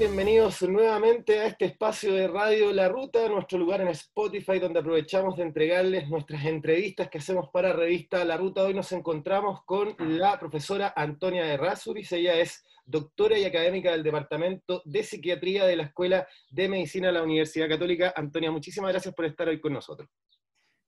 Bienvenidos 0.00 0.62
nuevamente 0.62 1.40
a 1.40 1.44
este 1.44 1.66
espacio 1.66 2.14
de 2.14 2.26
Radio 2.26 2.72
La 2.72 2.88
Ruta, 2.88 3.28
nuestro 3.28 3.58
lugar 3.58 3.82
en 3.82 3.88
Spotify, 3.88 4.58
donde 4.58 4.80
aprovechamos 4.80 5.36
de 5.36 5.42
entregarles 5.42 6.08
nuestras 6.08 6.42
entrevistas 6.46 7.10
que 7.10 7.18
hacemos 7.18 7.50
para 7.52 7.74
revista 7.74 8.24
La 8.24 8.38
Ruta. 8.38 8.62
Hoy 8.62 8.72
nos 8.72 8.92
encontramos 8.92 9.62
con 9.66 9.94
la 9.98 10.40
profesora 10.40 10.94
Antonia 10.96 11.44
de 11.44 11.58
Rasuris. 11.58 12.12
Ella 12.12 12.32
es 12.36 12.64
doctora 12.86 13.38
y 13.38 13.44
académica 13.44 13.90
del 13.90 14.02
Departamento 14.02 14.80
de 14.86 15.02
Psiquiatría 15.02 15.66
de 15.66 15.76
la 15.76 15.82
Escuela 15.82 16.26
de 16.48 16.70
Medicina 16.70 17.08
de 17.08 17.12
la 17.12 17.22
Universidad 17.22 17.68
Católica. 17.68 18.14
Antonia, 18.16 18.50
muchísimas 18.50 18.92
gracias 18.92 19.14
por 19.14 19.26
estar 19.26 19.48
hoy 19.48 19.60
con 19.60 19.74
nosotros. 19.74 20.08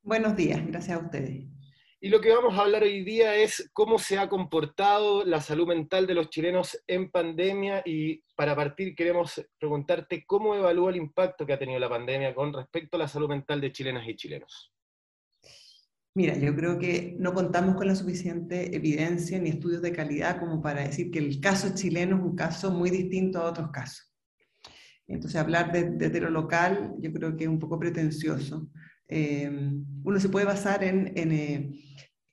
Buenos 0.02 0.34
días, 0.34 0.66
gracias 0.66 0.98
a 0.98 1.05
ustedes. 1.05 1.45
Y 2.05 2.09
lo 2.09 2.21
que 2.21 2.34
vamos 2.34 2.59
a 2.59 2.62
hablar 2.62 2.82
hoy 2.82 3.05
día 3.05 3.37
es 3.37 3.71
cómo 3.73 3.96
se 3.96 4.19
ha 4.19 4.29
comportado 4.29 5.24
la 5.24 5.41
salud 5.41 5.69
mental 5.69 6.05
de 6.05 6.15
los 6.15 6.30
chilenos 6.30 6.77
en 6.88 7.12
pandemia 7.12 7.80
y 7.87 8.25
para 8.34 8.56
partir 8.56 8.97
queremos 8.97 9.41
preguntarte 9.56 10.25
cómo 10.27 10.56
evalúa 10.56 10.91
el 10.91 10.97
impacto 10.97 11.47
que 11.47 11.52
ha 11.52 11.61
tenido 11.61 11.78
la 11.78 11.88
pandemia 11.88 12.34
con 12.34 12.52
respecto 12.52 12.97
a 12.97 12.98
la 12.98 13.06
salud 13.06 13.28
mental 13.28 13.61
de 13.61 13.70
chilenas 13.70 14.09
y 14.09 14.16
chilenos. 14.16 14.75
Mira, 16.16 16.37
yo 16.37 16.56
creo 16.56 16.77
que 16.77 17.15
no 17.20 17.33
contamos 17.33 17.77
con 17.77 17.87
la 17.87 17.95
suficiente 17.95 18.75
evidencia 18.75 19.39
ni 19.39 19.50
estudios 19.50 19.80
de 19.80 19.92
calidad 19.92 20.41
como 20.41 20.61
para 20.61 20.83
decir 20.83 21.12
que 21.12 21.20
el 21.20 21.39
caso 21.39 21.73
chileno 21.73 22.16
es 22.16 22.23
un 22.23 22.34
caso 22.34 22.73
muy 22.73 22.91
distinto 22.91 23.39
a 23.39 23.48
otros 23.48 23.70
casos. 23.70 24.12
Entonces, 25.06 25.41
hablar 25.41 25.70
de, 25.70 26.20
lo 26.20 26.30
local 26.30 26.95
yo 26.98 27.12
creo 27.12 27.37
que 27.37 27.45
es 27.45 27.50
un 27.50 27.61
poco 27.61 27.78
pretencioso. 27.78 28.69
Eh, 29.12 29.51
uno 30.05 30.19
se 30.19 30.29
puede 30.29 30.47
basar 30.47 30.83
en, 30.84 31.12
eh, 31.16 31.70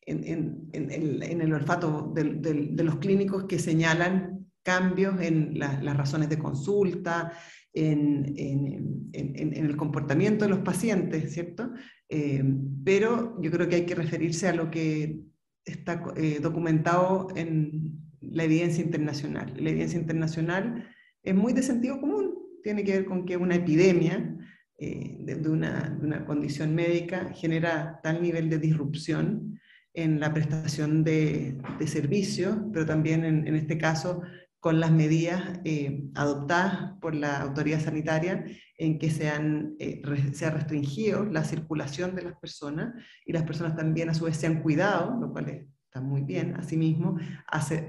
el 0.05 1.53
olfato 1.53 2.11
de, 2.15 2.83
los 2.83 2.95
clínicos 2.97 3.45
que 3.45 3.59
señalan 3.59 4.47
cambios 4.63 5.21
en 5.21 5.59
las 5.59 5.97
razones 5.97 6.29
de 6.29 6.39
consulta, 6.39 7.33
en, 7.73 9.11
el 9.13 9.75
comportamiento 9.77 10.45
de 10.45 10.49
los 10.49 10.59
pacientes, 10.59 11.33
¿cierto? 11.33 11.71
Eh, 12.07 12.43
pero 12.83 13.39
yo 13.41 13.51
creo 13.51 13.67
que 13.67 13.75
hay 13.75 13.85
que 13.85 13.95
referirse 13.95 14.47
a 14.47 14.55
lo 14.55 14.71
que 14.71 15.21
está 15.65 16.03
eh, 16.15 16.39
documentado 16.41 17.27
en 17.35 17.99
la 18.21 18.43
evidencia 18.43 18.83
internacional. 18.83 19.53
La 19.57 19.69
evidencia 19.69 19.99
internacional 19.99 20.87
es 21.23 21.35
muy 21.35 21.53
de 21.53 21.63
sentido 21.63 21.99
común, 21.99 22.35
tiene 22.63 22.83
que 22.83 22.93
ver 22.93 23.05
con 23.05 23.25
que 23.25 23.37
una 23.37 23.55
epidemia 23.55 24.35
eh, 24.79 25.17
de, 25.19 25.49
una, 25.49 25.97
de, 26.01 26.25
condición 26.25 26.73
médica 26.73 27.31
genera 27.33 27.99
tal 28.01 28.21
nivel 28.21 28.49
de 28.49 28.59
disrupción 28.59 29.59
en 29.93 30.19
la 30.19 30.33
prestación 30.33 31.03
de, 31.03 31.57
servicios, 31.85 32.57
pero 32.71 32.85
también 32.85 33.25
en, 33.25 33.55
este 33.55 33.77
caso 33.77 34.21
con 34.59 34.79
las 34.79 34.91
medidas 34.91 35.59
eh, 35.65 36.03
adoptadas 36.15 36.93
por 37.01 37.15
la 37.15 37.41
autoridad 37.41 37.81
sanitaria 37.81 38.45
en 38.77 38.99
que 38.99 39.09
se, 39.09 39.29
han, 39.29 39.75
eh, 39.79 40.01
se 40.33 40.45
ha 40.45 40.51
restringido 40.51 41.25
la 41.25 41.43
circulación 41.43 42.15
de 42.15 42.23
las 42.23 42.37
personas 42.39 42.93
y 43.25 43.33
las 43.33 43.43
personas 43.43 43.75
también 43.75 44.09
a 44.09 44.13
su 44.13 44.25
vez 44.25 44.37
se 44.37 44.47
han 44.47 44.61
cuidado, 44.61 45.19
lo 45.19 45.31
cual 45.31 45.67
está 45.89 46.01
muy 46.01 46.21
bien, 46.21 46.53
asimismo, 46.55 47.17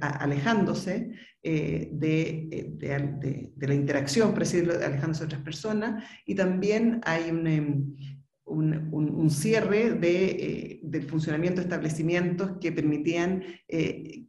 alejándose 0.00 1.12
eh, 1.42 1.90
de, 1.92 2.48
de, 2.78 3.52
de, 3.54 3.68
la 3.68 3.74
interacción, 3.74 4.34
alejándose 4.34 5.20
de 5.20 5.26
otras 5.26 5.42
personas, 5.42 6.02
y 6.24 6.34
también 6.34 7.02
hay 7.04 7.30
un, 7.30 7.46
em, 7.46 7.94
un, 8.46 9.30
cierre 9.30 9.92
de, 9.92 10.24
eh, 10.30 10.80
del 10.82 11.02
funcionamiento 11.02 11.60
de 11.60 11.66
establecimientos 11.66 12.52
que 12.58 12.72
permitían, 12.72 13.42
eh, 13.68 14.24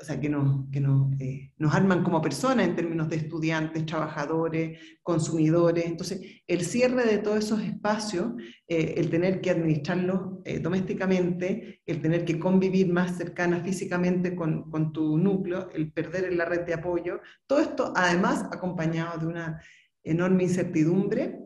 o 0.00 0.04
sea, 0.04 0.18
que, 0.18 0.28
nos, 0.28 0.70
que 0.70 0.78
eh, 1.18 1.52
nos 1.58 1.74
arman 1.74 2.02
como 2.02 2.22
personas 2.22 2.66
en 2.66 2.74
términos 2.74 3.08
de 3.08 3.16
estudiantes, 3.16 3.84
trabajadores, 3.84 4.78
consumidores. 5.02 5.84
Entonces, 5.86 6.42
el 6.46 6.64
cierre 6.64 7.04
de 7.04 7.18
todos 7.18 7.38
esos 7.38 7.60
espacios, 7.60 8.32
el 8.66 9.10
tener 9.10 9.40
que 9.40 9.50
administrarlos 9.50 10.42
domésticamente, 10.62 11.82
el 11.84 12.00
tener 12.00 12.24
que 12.24 12.38
convivir 12.38 12.90
más 12.92 13.16
cercana 13.16 13.60
físicamente 13.62 14.34
con, 14.34 14.70
con 14.70 14.92
tu 14.92 15.18
núcleo, 15.18 15.68
el 15.74 15.92
perder 15.92 16.32
la 16.34 16.44
red 16.44 16.60
de 16.60 16.74
apoyo, 16.74 17.20
todo 17.46 17.60
esto 17.60 17.92
además 17.94 18.46
acompañado 18.50 19.18
de 19.18 19.26
una 19.26 19.60
enorme 20.02 20.44
incertidumbre 20.44 21.40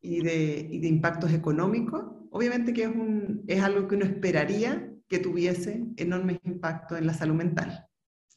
y 0.00 0.22
de, 0.22 0.68
y 0.70 0.78
de 0.80 0.88
impactos 0.88 1.32
económicos, 1.32 2.04
obviamente 2.30 2.72
que 2.72 2.82
es, 2.82 2.88
un, 2.88 3.42
es 3.46 3.62
algo 3.62 3.88
que 3.88 3.96
uno 3.96 4.04
esperaría 4.04 4.90
que 5.08 5.18
tuviese 5.18 5.84
enormes 5.96 6.38
impactos 6.44 6.98
en 6.98 7.06
la 7.06 7.14
salud 7.14 7.34
mental. 7.34 7.86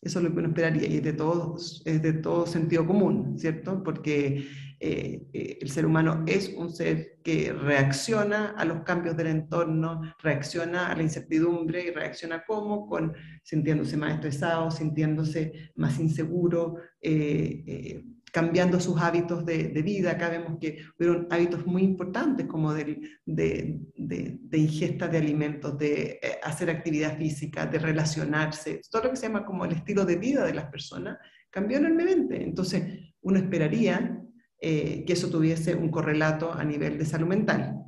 Eso 0.01 0.19
es 0.19 0.25
lo 0.25 0.31
que 0.31 0.39
uno 0.39 0.49
esperaría 0.49 0.87
y 0.87 0.97
es 0.97 1.03
de 1.03 1.13
todo, 1.13 1.57
es 1.57 2.01
de 2.01 2.13
todo 2.13 2.45
sentido 2.45 2.85
común, 2.85 3.37
¿cierto? 3.37 3.83
Porque 3.83 4.47
eh, 4.79 5.27
eh, 5.33 5.57
el 5.59 5.69
ser 5.71 5.87
humano 5.87 6.23
es 6.27 6.53
un 6.55 6.71
ser 6.71 7.17
que 7.23 7.51
reacciona 7.51 8.51
a 8.51 8.63
los 8.63 8.83
cambios 8.83 9.17
del 9.17 9.27
entorno, 9.27 10.01
reacciona 10.21 10.91
a 10.91 10.95
la 10.95 11.01
incertidumbre 11.01 11.85
y 11.85 11.91
reacciona 11.91 12.45
como, 12.45 12.87
con 12.87 13.13
sintiéndose 13.43 13.97
más 13.97 14.13
estresado, 14.13 14.69
sintiéndose 14.69 15.71
más 15.75 15.99
inseguro, 15.99 16.75
eh, 17.01 18.03
cambiando 18.31 18.79
sus 18.79 18.99
hábitos 19.01 19.45
de, 19.45 19.69
vida. 19.81 20.11
Acá 20.11 20.29
vemos 20.29 20.57
que 20.59 20.83
fueron 20.97 21.27
hábitos 21.29 21.65
muy 21.65 21.83
importantes 21.83 22.45
como 22.45 22.73
de, 22.73 22.99
de, 23.25 23.79
de, 23.95 24.57
ingesta 24.57 25.07
de 25.07 25.17
alimentos, 25.17 25.77
de 25.77 26.19
eh, 26.21 26.39
hacer 26.43 26.69
actividad 26.69 27.17
física, 27.17 27.65
de 27.65 27.79
relacionarse, 27.79 28.81
todo 28.91 29.03
lo 29.03 29.09
que 29.11 29.15
se 29.15 29.27
llama 29.27 29.45
como 29.45 29.65
el 29.65 29.71
estilo 29.71 30.05
de 30.05 30.17
vida 30.17 30.45
de 30.45 30.53
las 30.53 30.65
personas 30.65 31.17
cambió 31.49 31.77
enormemente. 31.77 32.43
Entonces, 32.43 33.13
uno 33.21 33.39
esperaría 33.39 34.21
eh, 34.59 35.03
que 35.05 35.13
eso 35.13 35.29
tuviese 35.29 35.75
un 35.75 35.89
correlato 35.89 36.51
a 36.51 36.63
nivel 36.63 36.97
de 36.97 37.05
salud 37.05 37.27
mental. 37.27 37.86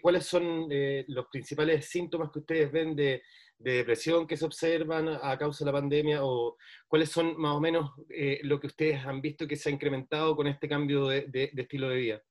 ¿Cuáles 0.00 0.24
son 0.24 0.68
eh, 0.70 1.04
los 1.08 1.26
principales 1.26 1.86
síntomas 1.86 2.30
que 2.30 2.38
ustedes 2.40 2.70
ven 2.70 2.94
de, 2.94 3.22
depresión 3.58 4.24
que 4.24 4.36
se 4.36 4.44
observan 4.44 5.08
a 5.20 5.36
causa 5.36 5.64
de 5.64 5.72
la 5.72 5.78
pandemia? 5.78 6.24
¿O 6.24 6.56
cuáles 6.86 7.10
son 7.10 7.36
más 7.40 7.54
o 7.54 7.60
menos 7.60 7.90
eh, 8.08 8.40
lo 8.44 8.60
que 8.60 8.68
ustedes 8.68 9.04
han 9.04 9.20
visto 9.20 9.48
que 9.48 9.56
se 9.56 9.68
ha 9.68 9.72
incrementado 9.72 10.36
con 10.36 10.46
este 10.46 10.68
cambio 10.68 11.08
de, 11.08 11.50
estilo 11.56 11.88
de 11.88 11.96
vida? 11.96 12.22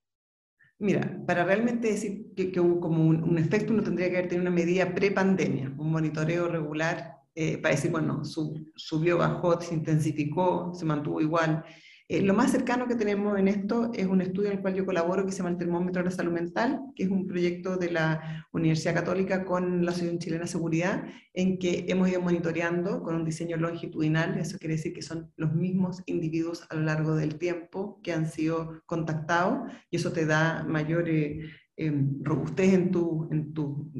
Mira, 0.80 1.20
para 1.26 1.44
realmente 1.44 1.88
decir 1.88 2.32
que, 2.36 2.52
como 2.52 3.04
un, 3.04 3.36
efecto 3.36 3.72
uno 3.72 3.82
tendría 3.82 4.08
que 4.08 4.16
haber 4.16 4.28
tenido 4.28 4.48
una 4.48 4.56
medida 4.56 4.94
pre-pandemia, 4.94 5.74
un 5.76 5.90
monitoreo 5.90 6.48
regular 6.48 7.18
eh, 7.34 7.58
para 7.58 7.74
decir, 7.74 7.90
bueno, 7.90 8.22
subió, 8.24 9.18
bajó, 9.18 9.60
se 9.60 9.74
intensificó, 9.74 10.72
se 10.74 10.84
mantuvo 10.84 11.20
igual. 11.20 11.64
Eh, 12.10 12.22
lo 12.22 12.32
más 12.32 12.50
cercano 12.52 12.88
que 12.88 12.94
tenemos 12.94 13.38
en 13.38 13.48
esto 13.48 13.90
es 13.92 14.06
un 14.06 14.22
estudio 14.22 14.48
en 14.48 14.56
el 14.56 14.62
cual 14.62 14.74
yo 14.74 14.86
colaboro 14.86 15.26
que 15.26 15.32
se 15.32 15.38
llama 15.38 15.50
el 15.50 15.58
Termómetro 15.58 16.02
de 16.02 16.08
la 16.08 16.16
Salud 16.16 16.32
Mental, 16.32 16.80
que 16.96 17.02
es 17.02 17.10
un 17.10 17.26
proyecto 17.26 17.76
de 17.76 17.90
la 17.90 18.46
Universidad 18.50 18.94
Católica 18.94 19.44
con 19.44 19.84
la 19.84 19.90
Asociación 19.90 20.18
Chilena 20.18 20.44
de 20.44 20.48
Seguridad, 20.48 21.04
en 21.34 21.58
que 21.58 21.84
hemos 21.86 22.08
ido 22.08 22.22
monitoreando 22.22 23.02
con 23.02 23.14
un 23.14 23.26
diseño 23.26 23.58
longitudinal, 23.58 24.38
eso 24.38 24.56
quiere 24.58 24.76
decir 24.76 24.94
que 24.94 25.02
son 25.02 25.30
los 25.36 25.52
mismos 25.52 26.02
individuos 26.06 26.66
a 26.70 26.76
lo 26.76 26.80
largo 26.80 27.14
del 27.14 27.36
tiempo 27.36 28.00
que 28.02 28.14
han 28.14 28.26
sido 28.26 28.80
contactados, 28.86 29.70
y 29.90 29.96
eso 29.96 30.10
te 30.10 30.24
da 30.24 30.64
mayor 30.64 31.10
eh, 31.10 31.40
em, 31.76 32.24
robustez 32.24 32.72
en, 32.72 32.90
tu, 32.90 33.28
en, 33.30 33.52
tu, 33.52 33.92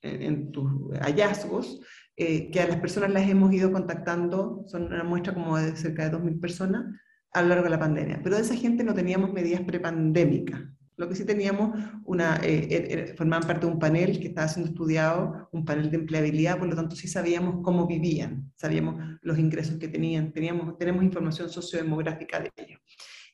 en 0.00 0.52
tus 0.52 0.96
hallazgos, 1.00 1.80
eh, 2.16 2.52
que 2.52 2.60
a 2.60 2.68
las 2.68 2.76
personas 2.76 3.10
las 3.10 3.28
hemos 3.28 3.52
ido 3.52 3.72
contactando, 3.72 4.64
son 4.68 4.84
una 4.84 5.02
muestra 5.02 5.34
como 5.34 5.56
de 5.58 5.74
cerca 5.74 6.08
de 6.08 6.16
2.000 6.16 6.40
personas, 6.40 6.84
a 7.32 7.42
lo 7.42 7.48
largo 7.48 7.64
de 7.64 7.70
la 7.70 7.78
pandemia. 7.78 8.20
Pero 8.22 8.36
de 8.36 8.42
esa 8.42 8.56
gente 8.56 8.84
no 8.84 8.94
teníamos 8.94 9.32
medidas 9.32 9.62
prepandémicas. 9.62 10.60
Lo 10.96 11.08
que 11.08 11.16
sí 11.16 11.24
teníamos, 11.24 11.76
una, 12.04 12.36
eh, 12.44 12.68
er, 12.70 13.16
formaban 13.16 13.46
parte 13.46 13.66
de 13.66 13.72
un 13.72 13.78
panel 13.78 14.20
que 14.20 14.28
estaba 14.28 14.46
siendo 14.46 14.70
estudiado, 14.70 15.48
un 15.50 15.64
panel 15.64 15.90
de 15.90 15.96
empleabilidad, 15.96 16.58
por 16.58 16.68
lo 16.68 16.76
tanto 16.76 16.94
sí 16.94 17.08
sabíamos 17.08 17.60
cómo 17.62 17.86
vivían, 17.86 18.52
sabíamos 18.56 19.02
los 19.22 19.38
ingresos 19.38 19.78
que 19.78 19.88
tenían, 19.88 20.32
teníamos, 20.32 20.76
tenemos 20.78 21.02
información 21.02 21.48
sociodemográfica 21.48 22.40
de 22.40 22.52
ellos. 22.56 22.80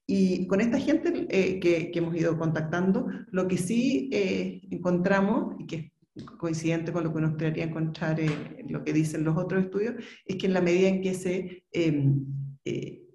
Y 0.06 0.46
con 0.46 0.60
esta 0.60 0.78
gente 0.78 1.26
eh, 1.28 1.58
que, 1.60 1.90
que, 1.90 1.98
hemos 1.98 2.14
ido 2.16 2.38
contactando, 2.38 3.06
lo 3.30 3.48
que 3.48 3.58
sí 3.58 4.08
eh, 4.12 4.62
encontramos, 4.70 5.56
y 5.58 5.66
que 5.66 5.92
es 6.14 6.24
coincidente 6.24 6.92
con 6.92 7.04
lo 7.04 7.12
que 7.12 7.18
uno 7.18 7.28
esperaría 7.28 7.64
encontrar 7.64 8.18
en 8.20 8.72
lo 8.72 8.82
que 8.84 8.92
dicen 8.92 9.24
los 9.24 9.36
otros 9.36 9.64
estudios, 9.64 9.96
es 10.24 10.36
que 10.36 10.46
en 10.46 10.54
la 10.54 10.60
medida 10.60 10.88
en 10.88 11.02
que 11.02 11.14
se 11.14 11.64
em, 11.72 12.24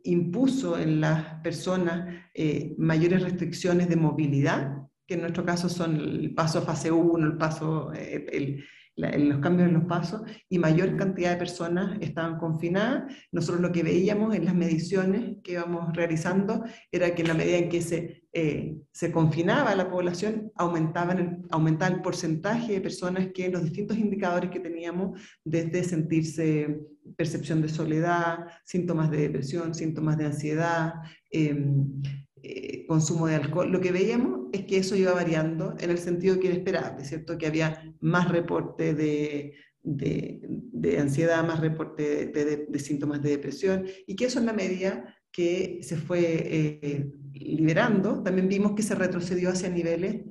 impuso 0.04 0.78
en 0.78 1.02
las 1.02 1.42
personas 1.42 2.14
eh, 2.34 2.76
mayores 2.78 3.24
restricciones 3.24 3.90
de 3.90 3.96
movilidad, 3.96 4.88
que 5.08 5.16
en 5.16 5.22
nuestro 5.22 5.46
caso 5.46 5.70
son 5.70 5.96
el 5.96 6.34
paso 6.34 6.62
fase 6.62 6.92
1, 6.92 7.26
el 7.26 7.38
paso, 7.38 7.92
eh, 7.94 8.64
en 8.96 9.30
los 9.30 9.40
cambios 9.40 9.70
en 9.70 9.76
los 9.76 9.86
pasos 9.86 10.22
y 10.50 10.60
mayor 10.60 10.96
cantidad 10.98 11.32
de 11.32 11.38
personas 11.38 11.98
estaban 12.02 12.38
confinadas. 12.38 13.14
Nosotros 13.32 13.62
lo 13.62 13.72
que 13.72 13.84
veíamos 13.84 14.36
en 14.36 14.46
las 14.46 14.56
mediciones 14.56 15.38
que 15.44 15.54
íbamos 15.54 15.96
realizando 15.96 16.64
era 16.92 17.16
que 17.16 17.24
en 17.24 17.28
la 17.28 17.34
medida 17.34 17.58
en 17.58 17.70
que 17.70 17.82
se, 17.82 18.24
eh, 18.32 18.78
se 18.92 19.12
confinaba 19.12 19.76
la 19.76 19.90
población, 19.90 20.52
aumentaba 20.56 21.14
el, 21.14 21.40
aumentaba 21.50 21.96
el 21.96 22.02
porcentaje 22.02 22.74
de 22.74 22.82
personas 22.82 23.28
que 23.34 23.50
los 23.50 23.64
distintos 23.64 23.98
indicadores 23.98 24.52
que 24.52 24.60
teníamos, 24.60 25.20
desde 25.44 25.84
sentirse 25.84 26.82
percepción 27.18 27.62
de 27.62 27.70
soledad, 27.70 28.46
síntomas 28.64 29.10
de 29.12 29.18
depresión, 29.18 29.74
síntomas 29.74 30.18
de 30.18 30.26
ansiedad, 30.26 30.94
em, 31.32 32.02
eh, 32.42 32.86
consumo 32.88 33.28
de 33.28 33.36
alcohol, 33.36 33.72
lo 33.72 33.82
que 33.82 33.92
veíamos 33.92 34.43
es 34.54 34.66
que 34.66 34.78
eso 34.78 34.96
iba 34.96 35.12
variando 35.14 35.76
en 35.80 35.90
el 35.90 35.98
sentido 35.98 36.40
que 36.40 36.48
era 36.48 36.58
esperable, 36.58 37.04
¿cierto? 37.04 37.38
Que 37.38 37.48
había 37.48 37.94
más 38.00 38.30
reporte 38.30 38.94
de, 38.94 39.56
de, 39.82 40.98
ansiedad, 41.00 41.46
más 41.46 41.60
reporte 41.60 42.28
de, 42.28 42.80
síntomas 42.80 43.22
de 43.22 43.32
depresión, 43.32 43.86
y 44.08 44.16
que 44.16 44.26
eso 44.26 44.40
en 44.40 44.46
la 44.46 44.54
medida 44.54 45.18
que 45.32 45.80
se 45.82 45.98
fue 45.98 46.22
eh, 46.22 47.12
liberando, 47.34 48.22
también 48.22 48.48
vimos 48.48 48.74
que 48.74 48.84
se 48.84 48.96
retrocedió 48.96 49.50
hacia 49.50 49.70
niveles, 49.70 50.22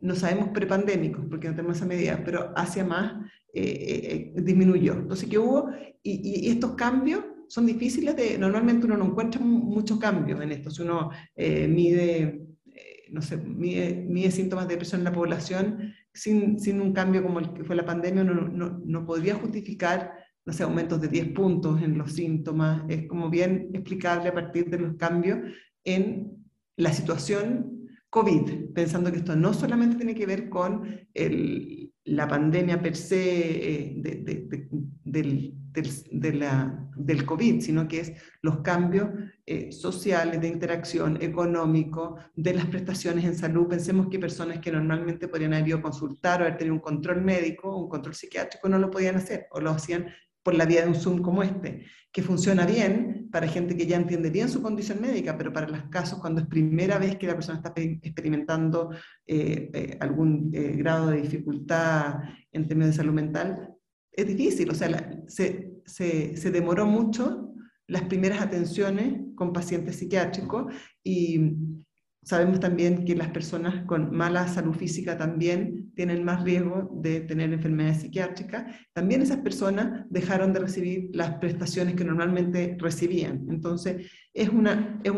no 0.00 0.14
sabemos 0.14 0.48
prepandémicos, 0.48 1.24
porque 1.30 1.48
no 1.48 1.54
tenemos 1.54 1.76
esa 1.76 1.86
medida, 1.86 2.22
pero 2.24 2.52
hacia 2.56 2.84
más 2.84 3.30
eh, 3.54 4.32
disminuyó. 4.36 4.94
Entonces, 4.94 5.28
¿qué 5.28 5.38
hubo? 5.38 5.70
Y, 6.02 6.46
y 6.46 6.50
estos 6.50 6.72
cambios 6.72 7.24
son 7.48 7.66
difíciles 7.66 8.14
de, 8.14 8.38
normalmente 8.38 8.86
uno 8.86 8.96
no 8.96 9.06
encuentra 9.06 9.40
muchos 9.40 9.98
cambios 9.98 10.40
en 10.40 10.52
esto, 10.52 10.70
si 10.70 10.82
uno 10.82 11.10
eh, 11.34 11.66
mide, 11.66 12.20
eh, 12.20 12.47
no 13.12 13.22
sé, 13.22 13.36
mide, 13.36 14.30
síntomas 14.30 14.66
de 14.66 14.74
depresión 14.74 15.00
en 15.00 15.04
la 15.04 15.12
población, 15.12 15.94
sin, 16.12 16.58
sin, 16.58 16.80
un 16.80 16.92
cambio 16.92 17.22
como 17.22 17.38
el 17.38 17.52
que 17.52 17.64
fue 17.64 17.76
la 17.76 17.84
pandemia, 17.84 18.22
uno 18.22 18.34
no, 18.34 18.80
no, 18.84 19.06
podría 19.06 19.34
justificar, 19.34 20.12
no 20.44 20.52
sé, 20.52 20.62
aumentos 20.62 21.00
de 21.00 21.08
10 21.08 21.32
puntos 21.32 21.82
en 21.82 21.98
los 21.98 22.12
síntomas, 22.12 22.82
es 22.88 23.06
como 23.06 23.30
bien 23.30 23.70
explicable 23.72 24.28
a 24.28 24.34
partir 24.34 24.70
de 24.70 24.78
los 24.78 24.96
cambios 24.96 25.38
en 25.84 26.38
la 26.76 26.92
situación 26.92 27.88
COVID, 28.10 28.72
pensando 28.74 29.10
que 29.12 29.18
esto 29.18 29.36
no 29.36 29.52
solamente 29.52 29.96
tiene 29.96 30.14
que 30.14 30.26
ver 30.26 30.48
con 30.48 31.06
el, 31.12 31.92
la 32.04 32.26
pandemia 32.26 32.80
per 32.80 32.96
se 32.96 33.20
eh, 33.72 33.94
del, 35.04 35.54
del 35.82 37.24
COVID, 37.26 37.60
sino 37.60 37.88
que 37.88 38.00
es 38.00 38.12
los 38.42 38.60
cambios 38.60 39.08
eh, 39.46 39.72
sociales, 39.72 40.40
de 40.40 40.48
interacción, 40.48 41.18
económico, 41.20 42.16
de 42.34 42.54
las 42.54 42.66
prestaciones 42.66 43.24
en 43.24 43.36
salud. 43.36 43.68
Pensemos 43.68 44.08
que 44.08 44.18
personas 44.18 44.58
que 44.58 44.72
normalmente 44.72 45.28
podrían 45.28 45.54
haber 45.54 45.68
ido 45.68 45.78
a 45.78 45.82
consultar 45.82 46.40
o 46.40 46.44
haber 46.44 46.58
tenido 46.58 46.74
un 46.74 46.80
control 46.80 47.22
médico, 47.22 47.76
un 47.76 47.88
control 47.88 48.14
psiquiátrico, 48.14 48.68
no 48.68 48.78
lo 48.78 48.90
podían 48.90 49.16
hacer 49.16 49.46
o 49.50 49.60
lo 49.60 49.70
hacían 49.70 50.06
por 50.48 50.54
la 50.54 50.64
vía 50.64 50.82
de 50.82 50.88
un 50.88 50.94
Zoom 50.94 51.20
como 51.20 51.42
este, 51.42 51.84
que 52.10 52.22
funciona 52.22 52.64
bien 52.64 53.28
para 53.30 53.46
gente 53.46 53.76
que 53.76 53.86
ya 53.86 53.96
entiende 53.96 54.30
bien 54.30 54.48
su 54.48 54.62
condición 54.62 54.98
médica, 54.98 55.36
pero 55.36 55.52
para 55.52 55.68
los 55.68 55.82
casos 55.90 56.20
cuando 56.20 56.40
es 56.40 56.46
primera 56.46 56.98
vez 56.98 57.16
que 57.16 57.26
la 57.26 57.34
persona 57.34 57.58
está 57.58 57.72
experimentando 57.76 58.90
eh, 59.26 59.70
eh, 59.74 59.96
algún 60.00 60.50
eh, 60.54 60.74
grado 60.76 61.08
de 61.08 61.20
dificultad 61.20 62.20
en 62.50 62.66
términos 62.66 62.92
de 62.92 62.96
salud 62.96 63.12
mental, 63.12 63.74
es 64.20 64.26
difícil, 64.26 64.70
o 64.70 64.74
sea, 64.74 65.22
se, 65.26 65.72
se, 65.86 66.36
se 66.36 66.50
demoró 66.50 66.86
mucho 66.86 67.52
las 67.86 68.02
primeras 68.04 68.40
atenciones 68.40 69.20
con 69.34 69.52
pacientes 69.52 69.96
psiquiátricos 69.96 70.72
y 71.02 71.56
Sabemos 72.28 72.60
también 72.60 73.06
que 73.06 73.16
las 73.16 73.28
personas 73.28 73.86
con 73.86 74.14
mala 74.14 74.48
salud 74.48 74.74
física 74.74 75.16
también 75.16 75.92
tienen 75.94 76.24
más 76.24 76.44
riesgo 76.44 76.90
de 77.00 77.20
tener 77.20 77.50
enfermedades 77.54 78.02
psiquiátricas. 78.02 78.66
También 78.92 79.22
esas 79.22 79.38
personas 79.38 80.04
dejaron 80.10 80.52
de 80.52 80.60
recibir 80.60 81.08
las 81.14 81.36
prestaciones 81.36 81.94
que 81.94 82.04
normalmente 82.04 82.76
recibían. 82.78 83.46
Entonces, 83.48 84.12
es 84.34 84.50
una, 84.50 85.00
es, 85.04 85.12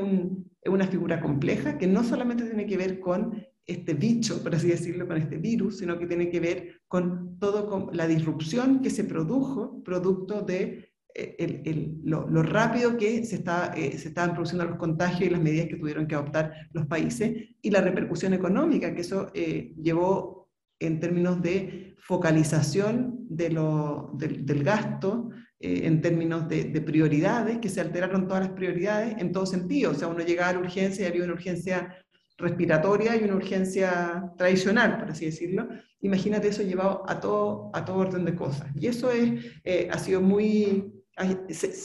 una 0.66 0.86
figura 0.86 1.20
compleja 1.20 1.78
que 1.78 1.88
no 1.88 2.04
solamente 2.04 2.44
tiene 2.44 2.66
que 2.66 2.76
ver 2.76 3.00
con 3.00 3.44
este 3.66 3.94
bicho, 3.94 4.42
por 4.42 4.54
así 4.54 4.68
decirlo, 4.68 5.06
con 5.06 5.16
este 5.16 5.36
virus, 5.36 5.78
sino 5.78 5.98
que 5.98 6.06
tiene 6.06 6.30
que 6.30 6.40
ver 6.40 6.80
con 6.88 7.38
todo 7.38 7.90
la 7.92 8.06
disrupción 8.06 8.80
que 8.80 8.90
se 8.90 9.04
produjo 9.04 9.82
producto 9.82 10.42
de 10.42 10.90
el, 11.14 12.00
lo, 12.04 12.42
rápido 12.42 12.96
que 12.96 13.24
se, 13.24 13.36
está, 13.36 13.72
eh, 13.76 13.98
se 13.98 14.08
estaban 14.08 14.32
produciendo 14.32 14.64
los 14.64 14.76
contagios 14.76 15.22
y 15.22 15.30
las 15.30 15.40
medidas 15.40 15.66
que 15.66 15.76
tuvieron 15.76 16.06
que 16.06 16.14
adoptar 16.14 16.68
los 16.72 16.86
países 16.86 17.48
y 17.60 17.70
la 17.70 17.80
repercusión 17.80 18.32
económica 18.32 18.94
que 18.94 19.00
eso 19.00 19.30
eh, 19.34 19.74
llevó 19.80 20.40
en 20.78 20.98
términos 20.98 21.42
de 21.42 21.94
focalización 21.98 23.26
de 23.28 23.50
lo, 23.50 24.12
del 24.14 24.64
gasto, 24.64 25.30
eh, 25.60 25.82
en 25.84 26.00
términos 26.00 26.48
de, 26.48 26.64
prioridades, 26.80 27.58
que 27.58 27.68
se 27.68 27.82
alteraron 27.82 28.26
todas 28.26 28.44
las 28.44 28.52
prioridades 28.52 29.16
en 29.18 29.30
todo 29.30 29.44
sentido. 29.44 29.90
O 29.90 29.94
sea, 29.94 30.08
uno 30.08 30.24
llegaba 30.24 30.48
a 30.48 30.52
la 30.54 30.60
urgencia 30.60 31.04
y 31.04 31.08
había 31.08 31.24
una 31.24 31.34
urgencia 31.34 31.94
respiratoria 32.40 33.16
y 33.16 33.24
una 33.24 33.36
urgencia 33.36 34.32
tradicional, 34.36 34.98
por 34.98 35.10
así 35.10 35.26
decirlo. 35.26 35.68
Imagínate 36.00 36.48
eso 36.48 36.62
llevado 36.62 37.04
a 37.06 37.20
todo, 37.20 37.70
a 37.74 37.84
todo 37.84 37.98
orden 37.98 38.24
de 38.24 38.34
cosas. 38.34 38.68
Y 38.74 38.86
eso 38.86 39.10
es, 39.10 39.44
ha 39.90 39.98
sido 39.98 40.20
muy 40.20 41.00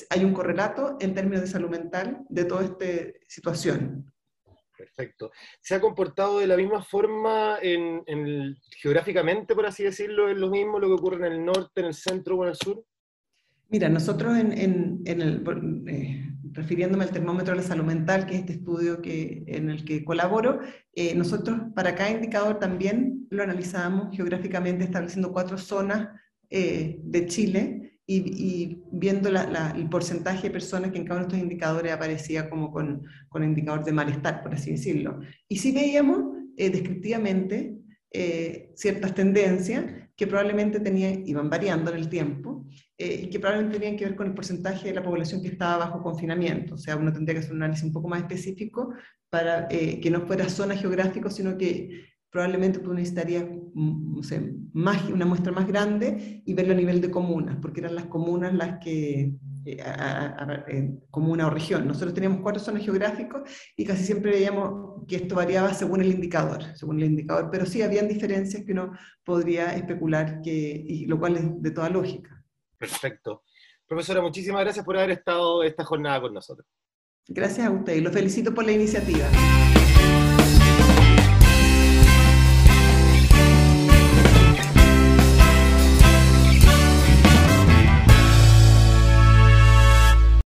hay, 0.09 0.23
un 0.23 0.33
correlato 0.33 0.97
en 0.99 1.13
términos 1.13 1.41
de 1.41 1.47
salud 1.47 1.69
mental 1.69 2.25
de 2.29 2.45
toda 2.45 2.63
esta 2.63 2.85
situación. 3.27 4.11
Perfecto. 4.77 5.31
¿Se 5.61 5.75
ha 5.75 5.81
comportado 5.81 6.39
de 6.39 6.47
la 6.47 6.57
misma 6.57 6.81
forma 6.81 7.57
en, 7.61 8.55
geográficamente, 8.77 9.55
por 9.55 9.65
así 9.65 9.83
decirlo? 9.83 10.29
¿Es 10.29 10.37
lo 10.37 10.49
mismo 10.49 10.79
lo 10.79 10.87
que 10.87 10.93
ocurre 10.93 11.27
en 11.27 11.33
el 11.33 11.45
norte, 11.45 11.81
en 11.81 11.87
el 11.87 11.93
centro 11.93 12.37
o 12.37 12.43
en 12.43 12.49
el 12.49 12.55
sur? 12.55 12.83
Mira, 13.69 13.89
nosotros 13.89 14.37
en, 14.37 15.01
el, 15.05 15.43
eh, 15.87 16.23
refiriéndome 16.55 17.03
al 17.03 17.11
termómetro 17.11 17.53
de 17.53 17.61
la 17.61 17.67
salud 17.67 17.83
mental, 17.83 18.25
que 18.25 18.35
es 18.35 18.39
este 18.39 18.53
estudio 18.53 19.01
que, 19.01 19.43
en 19.47 19.69
el 19.69 19.83
que 19.83 20.03
colaboro, 20.03 20.61
eh, 20.93 21.13
nosotros 21.13 21.59
para 21.75 21.95
cada 21.95 22.11
indicador 22.11 22.59
también 22.59 23.27
lo 23.29 23.43
analizamos 23.43 24.15
geográficamente 24.15 24.85
estableciendo 24.85 25.33
cuatro 25.33 25.57
zonas 25.57 26.09
eh, 26.49 26.99
de 27.03 27.25
Chile 27.27 27.99
y, 28.07 28.81
viendo 28.91 29.29
el 29.29 29.89
porcentaje 29.89 30.43
de 30.43 30.51
personas 30.51 30.91
que 30.91 30.99
en 30.99 31.05
cada 31.05 31.19
uno 31.19 31.27
de 31.27 31.35
estos 31.35 31.43
indicadores 31.43 31.91
aparecía 31.91 32.49
como 32.49 32.71
con, 32.71 33.03
con 33.29 33.43
indicador 33.43 33.83
de 33.83 33.91
malestar, 33.91 34.43
por 34.43 34.53
así 34.53 34.71
decirlo. 34.71 35.19
Y 35.47 35.57
sí 35.57 35.71
veíamos 35.71 36.37
eh, 36.55 36.69
descriptivamente 36.69 37.75
eh, 38.15 38.71
ciertas 38.75 39.13
tendencias 39.13 39.85
que 40.15 40.27
probablemente 40.27 40.79
tenían, 40.79 41.27
iban 41.27 41.49
variando 41.49 41.91
en 41.91 41.97
el 41.97 42.09
tiempo 42.09 42.65
eh, 42.97 43.23
y 43.23 43.29
que 43.29 43.39
probablemente 43.39 43.79
tenían 43.79 43.97
que 43.97 44.05
ver 44.05 44.15
con 44.15 44.27
el 44.27 44.33
porcentaje 44.33 44.87
de 44.87 44.95
la 44.95 45.03
población 45.03 45.41
que 45.41 45.49
estaba 45.49 45.85
bajo 45.85 46.01
confinamiento. 46.01 46.75
O 46.75 46.77
sea, 46.77 46.95
uno 46.95 47.11
tendría 47.11 47.35
que 47.35 47.39
hacer 47.39 47.53
un 47.53 47.63
análisis 47.63 47.85
un 47.85 47.93
poco 47.93 48.07
más 48.07 48.21
específico 48.21 48.93
para 49.29 49.67
que 49.67 50.09
no 50.09 50.21
fuera 50.21 50.47
zona 50.47 50.75
geográfica, 50.75 51.29
sino 51.29 51.57
que 51.57 52.05
probablemente 52.35 52.79
tú 52.79 52.93
necesitarías 52.93 53.45
mm, 53.73 54.19
más, 54.73 55.09
una 55.09 55.25
muestra 55.25 55.53
más 55.53 55.65
grande 55.65 56.41
y 56.45 56.53
verlo 56.53 56.73
a 56.73 56.75
nivel 56.75 56.99
de 56.99 57.09
comunas, 57.09 57.57
porque 57.61 57.79
eran 57.79 57.95
las 57.95 58.07
comunas 58.07 58.53
las 58.53 58.79
que, 58.79 59.31
eh, 59.65 60.99
comuna 61.09 61.47
o 61.47 61.49
región. 61.49 61.87
Nosotros 61.87 62.13
teníamos 62.13 62.41
cuatro 62.41 62.61
zonas 62.61 62.83
geográficas 62.83 63.41
y 63.75 63.85
casi 63.85 64.03
siempre 64.03 64.31
veíamos 64.31 65.03
que 65.07 65.17
esto 65.17 65.35
variaba 65.35 65.73
según 65.73 66.01
el 66.01 66.11
indicador, 66.11 66.63
según 66.75 66.99
el 66.99 67.05
indicador, 67.05 67.49
pero 67.51 67.65
sí 67.65 67.81
habían 67.81 68.07
diferencias 68.07 68.63
que 68.63 68.71
uno 68.71 68.91
podría 69.23 69.75
especular, 69.75 70.41
que, 70.41 70.51
y 70.51 71.05
lo 71.05 71.19
cual 71.19 71.37
es 71.37 71.61
de 71.61 71.71
toda 71.71 71.89
lógica. 71.89 72.43
Perfecto. 72.77 73.43
Profesora, 73.87 74.21
muchísimas 74.21 74.61
gracias 74.61 74.85
por 74.85 74.97
haber 74.97 75.11
estado 75.11 75.63
esta 75.63 75.83
jornada 75.83 76.21
con 76.21 76.33
nosotros. 76.33 76.67
Gracias 77.27 77.65
a 77.65 77.71
usted 77.71 77.95
y 77.95 78.01
lo 78.01 78.11
felicito 78.11 78.53
por 78.53 78.65
la 78.65 78.71
iniciativa. 78.71 79.27